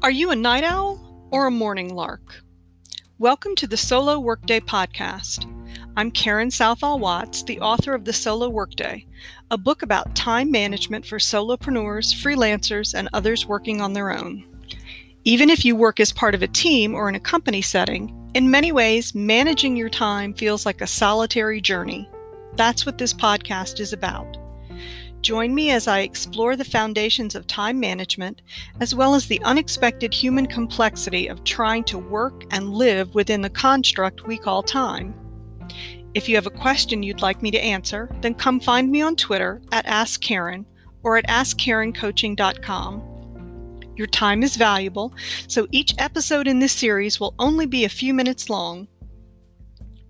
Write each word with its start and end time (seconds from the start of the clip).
Are 0.00 0.12
you 0.12 0.30
a 0.30 0.36
night 0.36 0.62
owl 0.62 1.00
or 1.32 1.48
a 1.48 1.50
morning 1.50 1.92
lark? 1.92 2.44
Welcome 3.18 3.56
to 3.56 3.66
the 3.66 3.76
Solo 3.76 4.20
Workday 4.20 4.60
podcast. 4.60 5.44
I'm 5.96 6.12
Karen 6.12 6.52
Southall 6.52 7.00
Watts, 7.00 7.42
the 7.42 7.58
author 7.58 7.94
of 7.94 8.04
The 8.04 8.12
Solo 8.12 8.48
Workday, 8.48 9.04
a 9.50 9.58
book 9.58 9.82
about 9.82 10.14
time 10.14 10.52
management 10.52 11.04
for 11.04 11.18
solopreneurs, 11.18 12.14
freelancers, 12.14 12.94
and 12.94 13.08
others 13.12 13.46
working 13.46 13.80
on 13.80 13.92
their 13.92 14.16
own. 14.16 14.44
Even 15.24 15.50
if 15.50 15.64
you 15.64 15.74
work 15.74 15.98
as 15.98 16.12
part 16.12 16.36
of 16.36 16.42
a 16.42 16.48
team 16.48 16.94
or 16.94 17.08
in 17.08 17.16
a 17.16 17.20
company 17.20 17.60
setting, 17.60 18.14
in 18.34 18.52
many 18.52 18.70
ways, 18.70 19.16
managing 19.16 19.76
your 19.76 19.90
time 19.90 20.32
feels 20.32 20.64
like 20.64 20.80
a 20.80 20.86
solitary 20.86 21.60
journey. 21.60 22.08
That's 22.54 22.86
what 22.86 22.98
this 22.98 23.12
podcast 23.12 23.80
is 23.80 23.92
about. 23.92 24.37
Join 25.28 25.54
me 25.54 25.70
as 25.72 25.86
I 25.86 26.00
explore 26.00 26.56
the 26.56 26.64
foundations 26.64 27.34
of 27.34 27.46
time 27.46 27.78
management, 27.78 28.40
as 28.80 28.94
well 28.94 29.14
as 29.14 29.26
the 29.26 29.42
unexpected 29.42 30.14
human 30.14 30.46
complexity 30.46 31.26
of 31.26 31.44
trying 31.44 31.84
to 31.84 31.98
work 31.98 32.44
and 32.50 32.72
live 32.72 33.14
within 33.14 33.42
the 33.42 33.50
construct 33.50 34.26
we 34.26 34.38
call 34.38 34.62
time. 34.62 35.14
If 36.14 36.30
you 36.30 36.36
have 36.36 36.46
a 36.46 36.50
question 36.50 37.02
you'd 37.02 37.20
like 37.20 37.42
me 37.42 37.50
to 37.50 37.62
answer, 37.62 38.08
then 38.22 38.32
come 38.32 38.58
find 38.58 38.90
me 38.90 39.02
on 39.02 39.16
Twitter 39.16 39.60
at 39.70 39.84
AskKaren 39.84 40.64
or 41.02 41.18
at 41.18 41.28
AskKarenCoaching.com. 41.28 43.80
Your 43.96 44.06
time 44.06 44.42
is 44.42 44.56
valuable, 44.56 45.12
so 45.46 45.66
each 45.70 45.94
episode 45.98 46.48
in 46.48 46.58
this 46.58 46.72
series 46.72 47.20
will 47.20 47.34
only 47.38 47.66
be 47.66 47.84
a 47.84 47.90
few 47.90 48.14
minutes 48.14 48.48
long. 48.48 48.88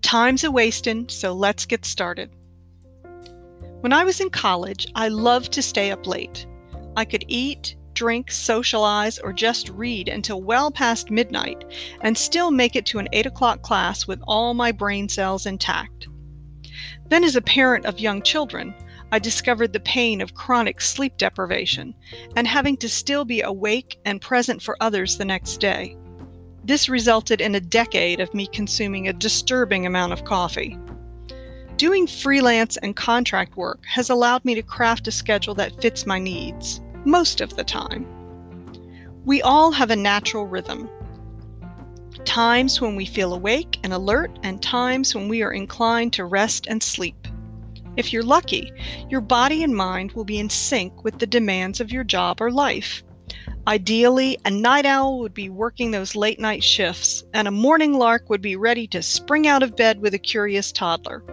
Time's 0.01 0.45
a 0.45 0.51
wasting, 0.51 1.09
so 1.09 1.33
let's 1.33 1.65
get 1.65 1.83
started. 1.83 2.29
When 3.81 3.93
I 3.93 4.03
was 4.03 4.19
in 4.19 4.29
college, 4.29 4.87
I 4.93 5.07
loved 5.07 5.53
to 5.53 5.61
stay 5.61 5.89
up 5.89 6.05
late. 6.05 6.45
I 6.97 7.05
could 7.05 7.23
eat, 7.29 7.77
drink, 7.93 8.29
socialize, 8.29 9.19
or 9.19 9.31
just 9.31 9.69
read 9.69 10.09
until 10.09 10.41
well 10.41 10.69
past 10.69 11.09
midnight 11.09 11.63
and 12.01 12.17
still 12.17 12.51
make 12.51 12.75
it 12.75 12.85
to 12.87 12.99
an 12.99 13.07
8 13.13 13.27
o'clock 13.27 13.61
class 13.61 14.05
with 14.05 14.21
all 14.27 14.53
my 14.53 14.73
brain 14.73 15.07
cells 15.07 15.45
intact. 15.45 16.09
Then, 17.07 17.23
as 17.23 17.37
a 17.37 17.41
parent 17.41 17.85
of 17.85 18.01
young 18.01 18.21
children, 18.21 18.75
I 19.13 19.19
discovered 19.19 19.71
the 19.71 19.79
pain 19.79 20.19
of 20.19 20.33
chronic 20.33 20.81
sleep 20.81 21.15
deprivation 21.15 21.95
and 22.35 22.47
having 22.47 22.75
to 22.77 22.89
still 22.89 23.23
be 23.23 23.41
awake 23.41 23.97
and 24.03 24.19
present 24.19 24.61
for 24.61 24.75
others 24.81 25.17
the 25.17 25.23
next 25.23 25.61
day. 25.61 25.95
This 26.65 26.89
resulted 26.89 27.39
in 27.39 27.55
a 27.55 27.61
decade 27.61 28.19
of 28.19 28.33
me 28.33 28.45
consuming 28.47 29.07
a 29.07 29.13
disturbing 29.13 29.85
amount 29.85 30.11
of 30.11 30.25
coffee. 30.25 30.77
Doing 31.79 32.07
freelance 32.07 32.75
and 32.75 32.93
contract 32.93 33.55
work 33.55 33.85
has 33.85 34.09
allowed 34.09 34.43
me 34.43 34.53
to 34.53 34.61
craft 34.61 35.07
a 35.07 35.11
schedule 35.11 35.55
that 35.55 35.81
fits 35.81 36.05
my 36.05 36.19
needs, 36.19 36.81
most 37.05 37.39
of 37.39 37.55
the 37.55 37.63
time. 37.63 38.05
We 39.23 39.41
all 39.41 39.71
have 39.71 39.89
a 39.89 39.95
natural 39.95 40.45
rhythm. 40.45 40.89
Times 42.25 42.81
when 42.81 42.97
we 42.97 43.05
feel 43.05 43.33
awake 43.33 43.79
and 43.81 43.93
alert, 43.93 44.37
and 44.43 44.61
times 44.61 45.15
when 45.15 45.29
we 45.29 45.41
are 45.41 45.53
inclined 45.53 46.11
to 46.13 46.25
rest 46.25 46.67
and 46.67 46.83
sleep. 46.83 47.29
If 47.95 48.11
you're 48.11 48.23
lucky, 48.23 48.73
your 49.07 49.21
body 49.21 49.63
and 49.63 49.73
mind 49.73 50.11
will 50.11 50.25
be 50.25 50.37
in 50.37 50.49
sync 50.49 51.05
with 51.05 51.19
the 51.19 51.27
demands 51.27 51.79
of 51.79 51.93
your 51.93 52.03
job 52.03 52.41
or 52.41 52.51
life. 52.51 53.03
Ideally, 53.67 54.37
a 54.43 54.51
night 54.51 54.85
owl 54.85 55.19
would 55.19 55.33
be 55.33 55.49
working 55.49 55.91
those 55.91 56.13
late 56.13 56.41
night 56.41 56.61
shifts, 56.61 57.23
and 57.33 57.47
a 57.47 57.51
morning 57.51 57.93
lark 57.93 58.29
would 58.29 58.41
be 58.41 58.57
ready 58.57 58.85
to 58.87 59.01
spring 59.01 59.47
out 59.47 59.63
of 59.63 59.77
bed 59.77 60.01
with 60.01 60.13
a 60.13 60.19
curious 60.19 60.73
toddler. 60.73 61.23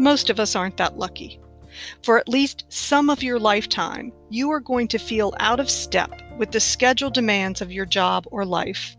Most 0.00 0.30
of 0.30 0.40
us 0.40 0.56
aren't 0.56 0.78
that 0.78 0.96
lucky. 0.96 1.38
For 2.02 2.18
at 2.18 2.26
least 2.26 2.64
some 2.70 3.10
of 3.10 3.22
your 3.22 3.38
lifetime, 3.38 4.12
you 4.30 4.50
are 4.50 4.58
going 4.58 4.88
to 4.88 4.98
feel 4.98 5.34
out 5.38 5.60
of 5.60 5.68
step 5.68 6.10
with 6.38 6.52
the 6.52 6.58
schedule 6.58 7.10
demands 7.10 7.60
of 7.60 7.70
your 7.70 7.84
job 7.84 8.26
or 8.30 8.46
life. 8.46 8.96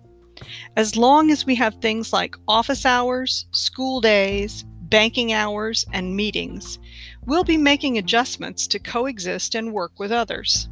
As 0.77 0.95
long 0.95 1.31
as 1.31 1.43
we 1.43 1.55
have 1.55 1.73
things 1.73 2.13
like 2.13 2.35
office 2.47 2.85
hours, 2.85 3.47
school 3.51 3.99
days, 3.99 4.63
banking 4.83 5.33
hours, 5.33 5.87
and 5.91 6.15
meetings, 6.15 6.77
we'll 7.25 7.43
be 7.43 7.57
making 7.57 7.97
adjustments 7.97 8.67
to 8.67 8.77
coexist 8.77 9.55
and 9.55 9.73
work 9.73 9.93
with 9.97 10.11
others. 10.11 10.69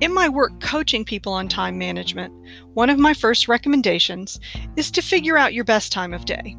In 0.00 0.14
my 0.14 0.28
work 0.28 0.60
coaching 0.60 1.04
people 1.04 1.32
on 1.32 1.48
time 1.48 1.78
management, 1.78 2.32
one 2.74 2.90
of 2.90 2.98
my 3.00 3.12
first 3.12 3.48
recommendations 3.48 4.38
is 4.76 4.92
to 4.92 5.02
figure 5.02 5.36
out 5.36 5.52
your 5.52 5.64
best 5.64 5.90
time 5.90 6.14
of 6.14 6.26
day. 6.26 6.56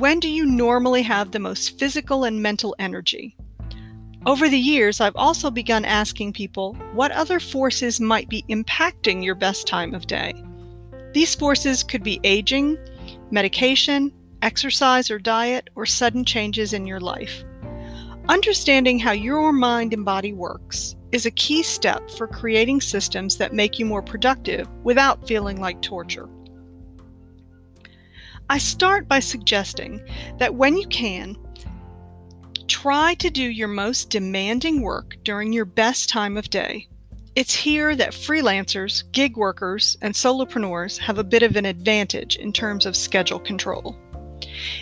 When 0.00 0.18
do 0.18 0.30
you 0.30 0.46
normally 0.46 1.02
have 1.02 1.30
the 1.30 1.38
most 1.38 1.78
physical 1.78 2.24
and 2.24 2.42
mental 2.42 2.74
energy? 2.78 3.36
Over 4.24 4.48
the 4.48 4.58
years, 4.58 4.98
I've 4.98 5.14
also 5.14 5.50
begun 5.50 5.84
asking 5.84 6.32
people 6.32 6.72
what 6.94 7.12
other 7.12 7.38
forces 7.38 8.00
might 8.00 8.26
be 8.30 8.42
impacting 8.48 9.22
your 9.22 9.34
best 9.34 9.66
time 9.66 9.92
of 9.92 10.06
day. 10.06 10.32
These 11.12 11.34
forces 11.34 11.82
could 11.82 12.02
be 12.02 12.18
aging, 12.24 12.78
medication, 13.30 14.10
exercise 14.40 15.10
or 15.10 15.18
diet, 15.18 15.68
or 15.74 15.84
sudden 15.84 16.24
changes 16.24 16.72
in 16.72 16.86
your 16.86 17.00
life. 17.00 17.44
Understanding 18.26 18.98
how 18.98 19.12
your 19.12 19.52
mind 19.52 19.92
and 19.92 20.06
body 20.06 20.32
works 20.32 20.96
is 21.12 21.26
a 21.26 21.30
key 21.30 21.62
step 21.62 22.08
for 22.12 22.26
creating 22.26 22.80
systems 22.80 23.36
that 23.36 23.52
make 23.52 23.78
you 23.78 23.84
more 23.84 24.02
productive 24.02 24.66
without 24.82 25.28
feeling 25.28 25.60
like 25.60 25.82
torture. 25.82 26.26
I 28.50 28.58
start 28.58 29.06
by 29.06 29.20
suggesting 29.20 30.02
that 30.38 30.56
when 30.56 30.76
you 30.76 30.88
can, 30.88 31.36
try 32.66 33.14
to 33.14 33.30
do 33.30 33.44
your 33.44 33.68
most 33.68 34.10
demanding 34.10 34.82
work 34.82 35.16
during 35.22 35.52
your 35.52 35.64
best 35.64 36.08
time 36.08 36.36
of 36.36 36.50
day. 36.50 36.88
It's 37.36 37.54
here 37.54 37.94
that 37.94 38.10
freelancers, 38.10 39.04
gig 39.12 39.36
workers, 39.36 39.96
and 40.02 40.12
solopreneurs 40.12 40.98
have 40.98 41.16
a 41.16 41.22
bit 41.22 41.44
of 41.44 41.54
an 41.54 41.64
advantage 41.64 42.34
in 42.38 42.52
terms 42.52 42.86
of 42.86 42.96
schedule 42.96 43.38
control. 43.38 43.96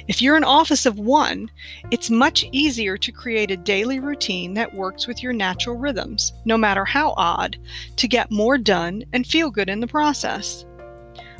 If 0.07 0.23
you're 0.23 0.39
an 0.39 0.45
office 0.45 0.87
of 0.87 0.99
one, 0.99 1.51
it's 1.91 2.09
much 2.09 2.47
easier 2.53 2.97
to 2.97 3.13
create 3.13 3.51
a 3.51 3.57
daily 3.59 4.01
routine 4.01 4.55
that 4.55 4.75
works 4.75 5.07
with 5.07 5.23
your 5.23 5.35
natural 5.35 5.77
rhythms, 5.77 6.33
no 6.47 6.57
matter 6.57 6.87
how 6.87 7.13
odd, 7.19 7.59
to 7.97 8.09
get 8.09 8.31
more 8.31 8.57
done 8.57 9.05
and 9.13 9.27
feel 9.27 9.51
good 9.51 9.69
in 9.69 9.81
the 9.81 9.87
process. 9.87 10.65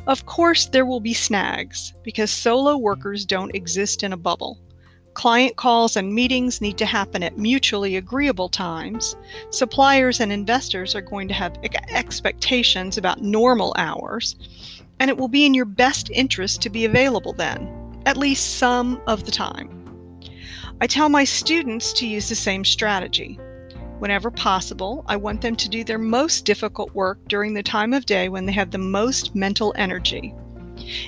Of 0.07 0.25
course, 0.25 0.65
there 0.65 0.85
will 0.85 0.99
be 0.99 1.13
snags 1.13 1.93
because 2.03 2.31
solo 2.31 2.77
workers 2.77 3.25
don't 3.25 3.55
exist 3.55 4.03
in 4.03 4.13
a 4.13 4.17
bubble. 4.17 4.59
Client 5.13 5.57
calls 5.57 5.97
and 5.97 6.13
meetings 6.13 6.61
need 6.61 6.77
to 6.77 6.85
happen 6.85 7.23
at 7.23 7.37
mutually 7.37 7.97
agreeable 7.97 8.47
times. 8.47 9.15
Suppliers 9.49 10.19
and 10.19 10.31
investors 10.31 10.95
are 10.95 11.01
going 11.01 11.27
to 11.27 11.33
have 11.33 11.57
expectations 11.89 12.97
about 12.97 13.21
normal 13.21 13.73
hours, 13.77 14.35
and 14.99 15.09
it 15.09 15.17
will 15.17 15.27
be 15.27 15.45
in 15.45 15.53
your 15.53 15.65
best 15.65 16.09
interest 16.11 16.61
to 16.61 16.69
be 16.69 16.85
available 16.85 17.33
then, 17.33 18.01
at 18.05 18.17
least 18.17 18.57
some 18.57 19.01
of 19.07 19.25
the 19.25 19.31
time. 19.31 19.69
I 20.79 20.87
tell 20.87 21.09
my 21.09 21.25
students 21.25 21.91
to 21.93 22.07
use 22.07 22.29
the 22.29 22.35
same 22.35 22.63
strategy. 22.63 23.37
Whenever 23.99 24.31
possible, 24.31 25.03
I 25.07 25.17
want 25.17 25.41
them 25.41 25.55
to 25.57 25.69
do 25.69 25.83
their 25.83 25.97
most 25.97 26.45
difficult 26.45 26.93
work 26.95 27.19
during 27.27 27.53
the 27.53 27.63
time 27.63 27.93
of 27.93 28.05
day 28.05 28.29
when 28.29 28.45
they 28.45 28.53
have 28.53 28.71
the 28.71 28.77
most 28.77 29.35
mental 29.35 29.73
energy. 29.77 30.33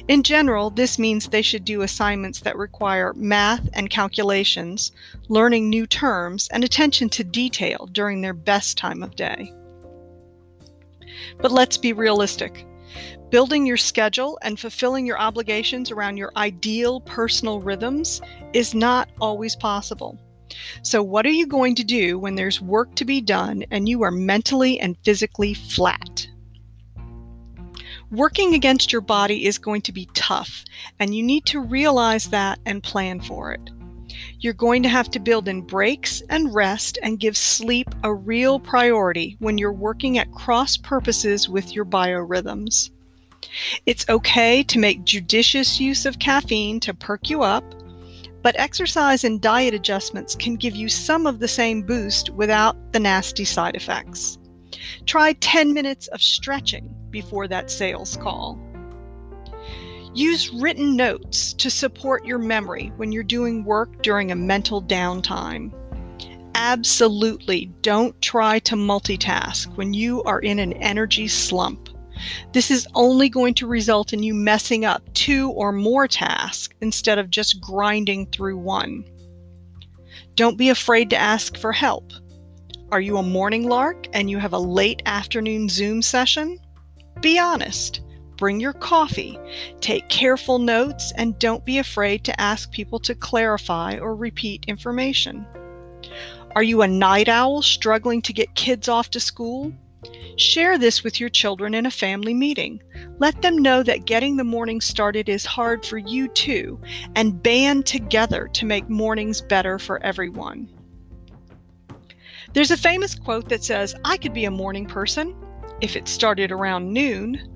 In 0.10 0.22
general, 0.24 0.70
this 0.70 1.00
means 1.00 1.28
they 1.28 1.42
should 1.42 1.64
do 1.64 1.82
assignments 1.82 2.42
that 2.42 2.58
require 2.58 3.14
math 3.14 3.70
and 3.74 3.90
calculations, 3.90 4.92
learning 5.30 5.70
new 5.70 5.88
terms, 5.88 6.50
and 6.52 6.64
attention 6.64 7.10
to 7.10 7.24
detail 7.24 7.88
during 7.94 8.20
their 8.20 8.34
best 8.34 8.78
time 8.78 9.02
of 9.02 9.16
day. 9.16 9.54
But 11.40 11.52
let's 11.52 11.78
be 11.78 11.94
realistic. 11.94 12.66
Building 13.30 13.66
your 13.66 13.78
schedule 13.78 14.38
and 14.42 14.60
fulfilling 14.60 15.06
your 15.08 15.18
obligations 15.18 15.90
around 15.90 16.18
your 16.18 16.34
ideal 16.36 17.00
personal 17.00 17.62
rhythms 17.62 18.22
is 18.52 18.76
not 18.76 19.10
always 19.22 19.56
possible. 19.56 20.20
So, 20.84 21.02
what 21.04 21.26
are 21.26 21.32
you 21.32 21.48
going 21.48 21.76
to 21.76 21.84
do 21.84 22.20
when 22.20 22.36
there's 22.36 22.62
work 22.62 22.96
to 22.96 23.06
be 23.06 23.22
done 23.22 23.64
and 23.72 23.88
you 23.88 24.02
are 24.04 24.12
mentally 24.12 24.80
and 24.80 24.98
physically 25.04 25.54
flat? 25.54 26.28
Working 28.12 28.54
against 28.54 28.92
your 28.92 29.02
body 29.02 29.46
is 29.46 29.58
going 29.58 29.84
to 29.84 29.94
be 29.94 30.10
tough, 30.14 30.66
and 31.00 31.16
you 31.16 31.24
need 31.24 31.46
to 31.46 31.62
realize 31.62 32.28
that 32.28 32.60
and 32.66 32.84
plan 32.84 33.22
for 33.22 33.54
it. 33.54 33.70
You're 34.40 34.54
going 34.54 34.84
to 34.84 34.90
have 34.90 35.10
to 35.12 35.20
build 35.20 35.48
in 35.48 35.62
breaks 35.62 36.22
and 36.30 36.54
rest 36.54 36.98
and 37.02 37.20
give 37.20 37.38
sleep 37.38 37.88
a 38.04 38.14
real 38.14 38.60
priority 38.60 39.38
when 39.40 39.58
you're 39.58 39.72
working 39.72 40.18
at 40.18 40.32
cross 40.32 40.76
purposes 40.76 41.48
with 41.48 41.74
your 41.74 41.86
biorhythms. 41.86 42.90
It's 43.86 44.08
okay 44.10 44.64
to 44.64 44.80
make 44.80 45.04
judicious 45.04 45.80
use 45.80 46.06
of 46.06 46.20
caffeine 46.20 46.80
to 46.82 46.94
perk 46.94 47.30
you 47.30 47.44
up 47.44 47.64
but 48.42 48.60
exercise 48.60 49.24
and 49.24 49.42
diet 49.42 49.74
adjustments 49.74 50.36
can 50.36 50.56
give 50.56 50.76
you 50.76 50.90
some 50.90 51.28
of 51.28 51.40
the 51.40 51.48
same 51.48 51.82
boost 51.82 52.30
without 52.32 52.94
the 52.94 53.00
nasty 53.00 53.46
side 53.46 53.76
effects. 53.76 54.38
Try 55.06 55.34
10 55.34 55.74
minutes 55.74 56.08
of 56.08 56.22
stretching 56.22 56.94
before 57.10 57.48
that 57.48 57.70
sales 57.70 58.18
call. 58.18 58.60
Use 60.14 60.52
written 60.52 60.96
notes 60.98 61.54
to 61.54 61.70
support 61.70 62.26
your 62.26 62.38
memory 62.38 62.92
when 62.98 63.12
you're 63.12 63.24
doing 63.24 63.64
work 63.64 64.02
during 64.02 64.32
a 64.32 64.36
mental 64.36 64.82
downtime. 64.82 65.72
Absolutely 66.56 67.72
don't 67.82 68.20
try 68.22 68.60
to 68.60 68.76
multitask 68.76 69.74
when 69.78 69.94
you 69.94 70.22
are 70.24 70.40
in 70.40 70.60
an 70.60 70.74
energy 70.74 71.30
slump. 71.30 71.81
This 72.54 72.72
is 72.72 72.88
only 72.96 73.30
going 73.30 73.54
to 73.56 73.68
result 73.68 74.14
in 74.14 74.24
you 74.24 74.34
messing 74.34 74.86
up 74.86 75.02
two 75.14 75.52
or 75.52 75.72
more 75.72 76.08
tasks 76.08 76.76
instead 76.82 77.18
of 77.18 77.30
just 77.30 77.62
grinding 77.62 78.28
through 78.28 78.58
one. 78.58 79.06
Don't 80.36 80.58
be 80.58 80.70
afraid 80.70 81.10
to 81.10 81.18
ask 81.18 81.58
for 81.58 81.72
help. 81.72 82.12
Are 82.92 83.02
you 83.02 83.18
a 83.18 83.24
morning 83.24 83.70
lark 83.70 84.08
and 84.14 84.30
you 84.30 84.38
have 84.38 84.54
a 84.54 84.60
late 84.60 85.02
afternoon 85.06 85.70
Zoom 85.70 86.02
session? 86.02 86.60
Be 87.22 87.40
honest. 87.40 88.02
Bring 88.38 88.60
your 88.60 88.74
coffee. 88.74 89.40
Take 89.82 90.10
careful 90.10 90.58
notes 90.58 91.14
and 91.16 91.38
don't 91.38 91.64
be 91.64 91.78
afraid 91.78 92.24
to 92.26 92.42
ask 92.42 92.72
people 92.72 93.00
to 93.00 93.14
clarify 93.14 93.98
or 93.98 94.16
repeat 94.16 94.66
information. 94.68 95.46
Are 96.56 96.64
you 96.64 96.82
a 96.82 96.88
night 96.88 97.30
owl 97.30 97.62
struggling 97.62 98.22
to 98.24 98.34
get 98.34 98.56
kids 98.56 98.90
off 98.90 99.10
to 99.12 99.20
school? 99.20 99.72
Share 100.38 100.78
this 100.78 101.04
with 101.04 101.20
your 101.20 101.30
children 101.30 101.74
in 101.74 101.86
a 101.86 101.92
family 101.92 102.34
meeting. 102.34 102.82
Let 103.20 103.42
them 103.42 103.58
know 103.58 103.84
that 103.84 104.06
getting 104.06 104.38
the 104.38 104.44
morning 104.44 104.82
started 104.82 105.30
is 105.30 105.46
hard 105.46 105.86
for 105.86 105.98
you 105.98 106.28
too, 106.30 106.80
and 107.16 107.42
band 107.42 107.86
together 107.86 108.50
to 108.54 108.66
make 108.66 108.90
mornings 108.90 109.42
better 109.42 109.78
for 109.78 110.02
everyone. 110.04 110.70
There's 112.54 112.72
a 112.72 112.78
famous 112.78 113.16
quote 113.16 113.50
that 113.50 113.64
says, 113.64 113.96
I 114.04 114.18
could 114.18 114.34
be 114.34 114.46
a 114.46 114.52
morning 114.52 114.86
person 114.86 115.36
if 115.80 115.96
it 115.96 116.08
started 116.08 116.52
around 116.52 116.92
noon. 116.92 117.48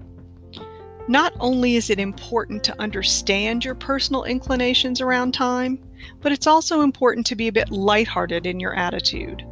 Not 1.07 1.33
only 1.39 1.75
is 1.75 1.89
it 1.89 1.99
important 1.99 2.63
to 2.63 2.81
understand 2.81 3.63
your 3.63 3.75
personal 3.75 4.23
inclinations 4.23 5.01
around 5.01 5.33
time, 5.33 5.79
but 6.21 6.31
it's 6.31 6.47
also 6.47 6.81
important 6.81 7.25
to 7.27 7.35
be 7.35 7.47
a 7.47 7.51
bit 7.51 7.71
lighthearted 7.71 8.45
in 8.45 8.59
your 8.59 8.73
attitude. 8.73 9.45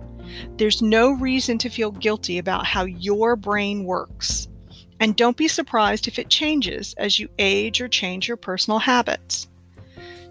There's 0.57 0.81
no 0.81 1.11
reason 1.11 1.57
to 1.59 1.69
feel 1.69 1.91
guilty 1.91 2.37
about 2.37 2.65
how 2.65 2.85
your 2.85 3.35
brain 3.35 3.83
works. 3.83 4.47
And 4.99 5.15
don't 5.15 5.37
be 5.37 5.47
surprised 5.47 6.07
if 6.07 6.17
it 6.19 6.29
changes 6.29 6.93
as 6.97 7.19
you 7.19 7.27
age 7.39 7.81
or 7.81 7.87
change 7.87 8.27
your 8.27 8.37
personal 8.37 8.79
habits. 8.79 9.47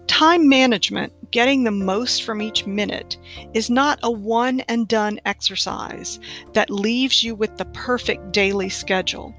Time 0.07 0.49
management, 0.49 1.13
getting 1.31 1.63
the 1.63 1.71
most 1.71 2.23
from 2.23 2.41
each 2.41 2.65
minute, 2.65 3.17
is 3.53 3.69
not 3.69 3.99
a 4.03 4.11
one 4.11 4.59
and 4.61 4.87
done 4.87 5.19
exercise 5.25 6.19
that 6.53 6.69
leaves 6.69 7.23
you 7.23 7.35
with 7.35 7.55
the 7.57 7.65
perfect 7.65 8.31
daily 8.31 8.69
schedule. 8.69 9.33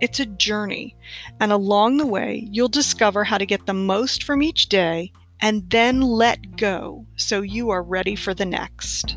It's 0.00 0.20
a 0.20 0.26
journey, 0.26 0.96
and 1.40 1.50
along 1.50 1.96
the 1.96 2.06
way, 2.06 2.46
you'll 2.50 2.68
discover 2.68 3.24
how 3.24 3.38
to 3.38 3.46
get 3.46 3.66
the 3.66 3.74
most 3.74 4.22
from 4.22 4.42
each 4.42 4.68
day 4.68 5.12
and 5.40 5.68
then 5.70 6.00
let 6.00 6.56
go 6.56 7.06
so 7.16 7.42
you 7.42 7.70
are 7.70 7.82
ready 7.82 8.16
for 8.16 8.34
the 8.34 8.46
next. 8.46 9.16